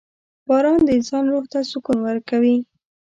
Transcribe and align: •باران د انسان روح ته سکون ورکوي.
•باران 0.47 0.79
د 0.85 0.89
انسان 0.97 1.23
روح 1.31 1.45
ته 1.51 1.59
سکون 1.71 1.97
ورکوي. 2.07 2.57